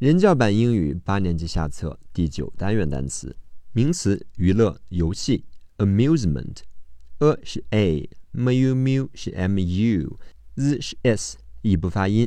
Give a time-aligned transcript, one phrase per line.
[0.00, 3.36] 人教版英语八年级下册第九单元单词，
[3.72, 5.44] 名词娱乐游戏
[5.76, 12.26] ，amusement，a 是 a，m u m u 是 m u，z 是 s，e 不发音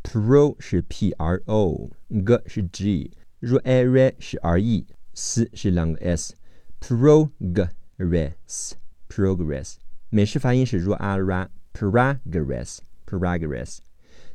[0.02, 6.34] pro 是 p r o，g 是 g，r a r 是 r e，s 是两个 s。
[6.82, 8.72] progress。
[9.08, 9.76] progress。
[10.10, 11.52] 美式发音是 r a r a，。
[11.74, 12.80] progress。
[13.06, 13.78] progress。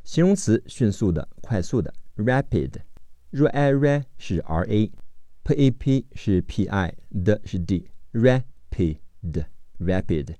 [0.05, 1.93] 形容词迅速的、快速的。
[2.15, 2.75] rapid。
[3.31, 9.43] r a r 是 r a，p a p 是 p i，d 是 d，rapid，。
[9.77, 10.35] rapid。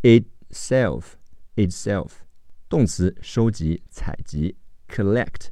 [0.03, 1.13] Itself
[1.55, 2.11] itself
[2.67, 4.55] 动词收集、采集
[4.89, 5.49] ，collect。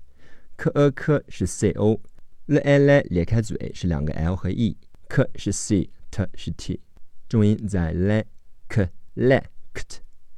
[0.58, 6.52] k a k 是 c o，l a l 裂开嘴是两个 l 和 e，k 是 c，t 是
[6.52, 6.82] t，
[7.30, 9.46] 重音在 l，collect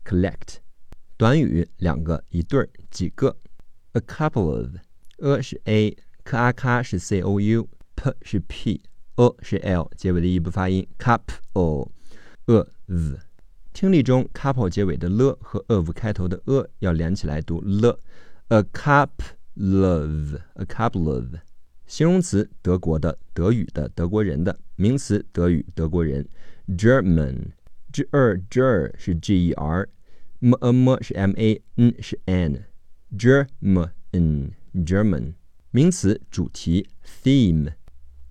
[0.06, 0.58] collect，。
[1.18, 3.38] 短语两个，一对儿，几个
[3.94, 10.40] ，a couple of，a 是 a，k a k 是 c o u，p 是 p，a 是 l，结尾的 e
[10.40, 11.88] 不发音，couple，a
[12.88, 13.20] v。
[13.74, 19.10] 听力中，couple 结尾的 l 和 of 开头的 a 要连起来读 l，a cup。
[19.56, 21.36] Love a couple of，
[21.86, 26.28] 形容词德国的、德语的、德国人的名词德语德国人
[26.70, 33.92] ，German，g er ger 是 g e r，m a m 是 m a n 是 n，German
[34.74, 35.34] German
[35.70, 37.74] 名词主题 theme，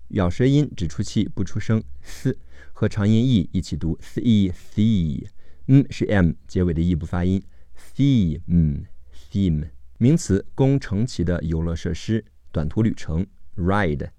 [0.09, 2.35] 咬舌音只出气不出声，th
[2.73, 7.41] 和长音 e 一起读 the the，m 是 m 结尾的 e 不发音
[7.95, 8.85] ，theme
[9.31, 9.69] theme。
[9.99, 13.25] 名词，供乘骑的游乐设施，短途旅程
[13.55, 14.09] ，ride。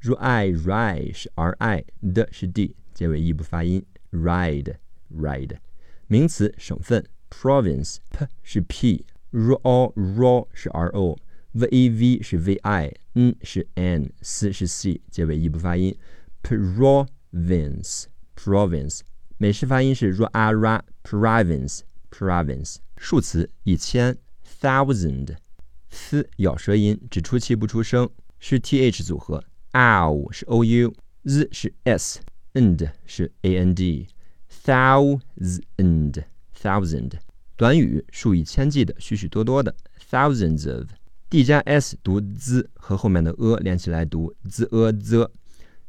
[0.00, 1.84] 如 i ride 是 r i
[2.14, 4.76] 的是 d，结尾 e 不发音，ride
[5.14, 5.58] ride。
[6.06, 14.50] 名词，省份，province p 是 p，r o ro 是 r o，v e v 是 v i，n 是 n，s
[14.50, 15.94] 是 c，结尾 e 不发音
[16.42, 18.04] ，pro，province
[18.36, 19.00] province。
[19.36, 21.80] 美式发音是 ra province
[22.10, 22.76] province。
[22.96, 24.16] 数词，一千。
[24.60, 28.10] thousand，th 咬舌音，只出气不出声，
[28.40, 29.44] 是 th 组合。
[29.72, 34.08] ow 是 ou，z 是 s，and 是 and。
[34.64, 37.12] thousand，thousand，
[37.54, 39.72] 短语数以千计的，许许多多的。
[40.10, 45.30] thousands of，d 加 s 读 z 和后面的 a 连起来读 z a z。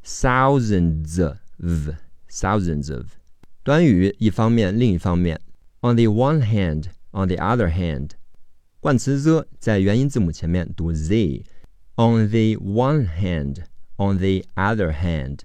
[0.04, 3.06] thousands of，thousands of，
[3.62, 5.40] 短语一方面，另一方面。
[5.80, 8.10] On the one hand，on the other hand。
[8.80, 13.64] 冠词 the 在元音字母前面读 z。On the one hand,
[13.96, 15.40] on the other hand，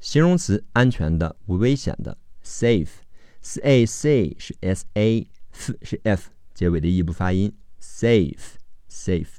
[0.00, 9.34] 形容词安全的、不危险的，safe。s a c 是 s a，f 是 f，结尾的 e 不发音，safe，safe。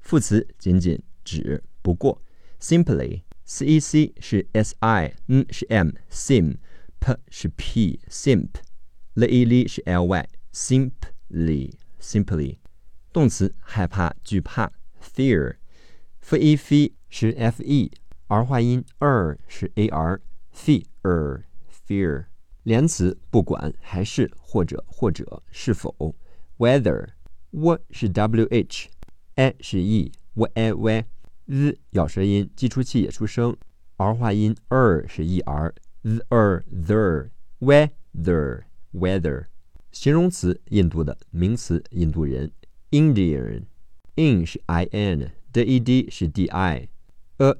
[0.00, 2.20] 副词仅仅指不过，
[2.60, 3.22] simply。
[3.53, 12.59] C e c 是 s i，嗯是 m，sim，p 是 p，simp，l e l 是 l y，simply，simply。
[13.11, 14.71] 动词害怕、惧怕
[15.03, 17.91] ，fear，f e f 是 f e，
[18.27, 22.27] 儿化音 er 是 a r，fear，fear。
[22.63, 26.15] 连词不管、还是、或者、或者、是否
[26.57, 30.71] ，whether，w 是 w h，a 是 e，w a
[31.51, 33.57] z 咬舌音，既出气也出声，
[33.97, 39.47] 儿化音 er 是 e r，the er there，weather，weather。
[39.91, 42.49] 形容词印度的，名词印度人。
[42.91, 46.87] Indian，in 是 i n，d e d 是 d i，a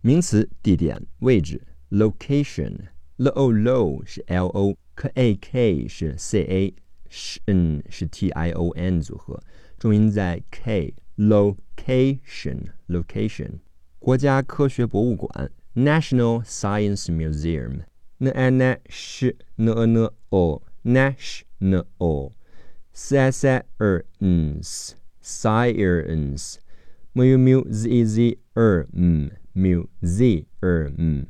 [0.00, 2.88] 名词地点位置，location。
[3.18, 6.74] lo l o 是 l o k a k 是 c a，
[7.08, 9.42] 是 n 是 t i o n 组合，
[9.78, 10.94] 重音在 k。
[11.16, 13.60] location，location，
[13.98, 17.84] 国家科学博物馆 National Science Museum。
[18.18, 22.33] n a n sh n n o national
[22.93, 23.45] science
[25.21, 26.59] science
[27.13, 31.27] mu mu z z er m museum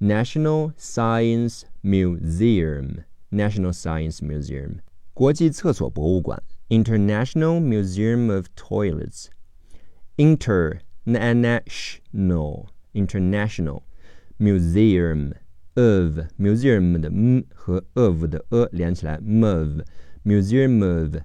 [0.00, 4.78] National Science Museum National Science Museum
[5.12, 9.26] 国际厕所博物馆 International Museum of Toilets
[10.16, 13.82] International International
[14.38, 15.34] Museum
[15.74, 19.84] of museum 的 m 和 of 的 a 连起来，mov
[20.24, 21.16] museum of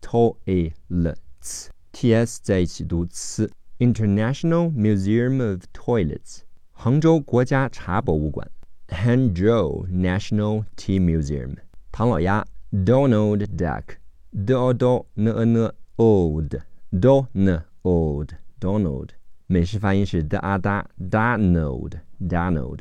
[0.00, 6.40] toilets ts 在一起读 c International Museum of Toilets
[6.72, 8.50] 杭州国家茶博物馆
[8.88, 11.56] Hangzhou National Tea Museum
[11.92, 13.98] 唐老鸭 Donald Duck
[14.32, 18.30] do do n n old do n old
[18.60, 19.10] Donald
[19.46, 22.80] 美式发音是 da da Donald Donald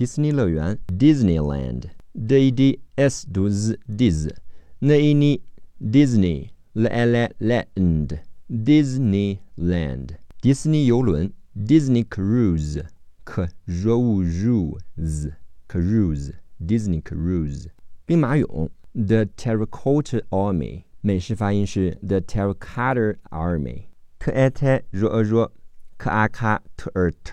[0.00, 5.40] 迪士尼乐园 Disneyland，D E D S 读 z，Dis，N E N
[5.80, 10.08] Disney，L L Land，Disneyland，
[10.42, 12.84] 迪士尼游轮 Disney Cruise，C
[13.32, 13.48] R
[13.86, 17.68] U R Z，Cruise，Disney Cruise，
[18.04, 25.50] 兵马俑 The Terracotta Army，美式发音是 The Terracotta Army，T A T R A R
[25.96, 27.32] K A K T R T，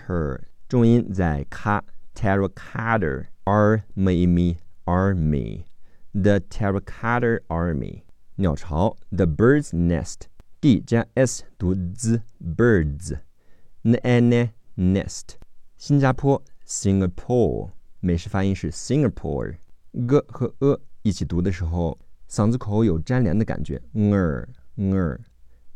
[0.66, 1.82] 重音在 K。
[2.18, 5.64] terracotta army army
[6.12, 8.02] the terracotta army
[8.36, 10.22] 鸟巢 the bird's nest
[10.60, 13.18] d 加 s 读 z birds
[13.82, 15.36] n n nest
[15.76, 19.56] 新加坡 Singapore 美式发音是 Singapore
[19.92, 23.80] g 和 a 一起读的时候，嗓子口有粘连的感觉。
[23.92, 25.20] 嗯儿嗯儿，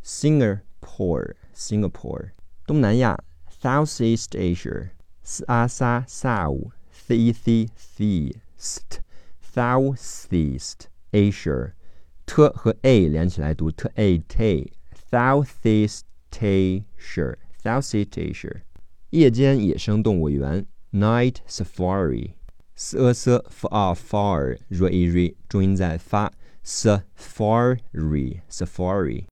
[0.03, 2.31] Singapore Singapore
[2.67, 3.19] 东南亚
[3.61, 4.89] Southeast Asia
[5.24, 9.00] S a sa sau thi thi t h i s t
[9.54, 11.74] s o u t h e a s t Asia
[12.26, 14.74] t 和 a 连起来读 t a t
[15.10, 16.02] southeast
[16.32, 18.62] Asia southeast Asia
[19.12, 22.34] 夜间野生动物园 night safari
[22.76, 26.34] s a s f a far r i r 重音在发
[26.66, 29.22] safari safari